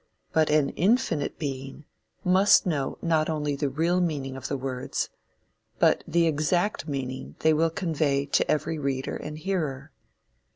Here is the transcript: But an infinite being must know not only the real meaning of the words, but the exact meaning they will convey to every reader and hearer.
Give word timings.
But 0.33 0.49
an 0.49 0.69
infinite 0.71 1.37
being 1.37 1.85
must 2.23 2.65
know 2.65 2.97
not 3.03 3.29
only 3.29 3.55
the 3.55 3.69
real 3.69 4.01
meaning 4.01 4.35
of 4.35 4.47
the 4.47 4.57
words, 4.57 5.09
but 5.77 6.03
the 6.07 6.25
exact 6.25 6.87
meaning 6.87 7.35
they 7.41 7.53
will 7.53 7.69
convey 7.69 8.25
to 8.25 8.49
every 8.49 8.79
reader 8.79 9.15
and 9.15 9.37
hearer. 9.37 9.91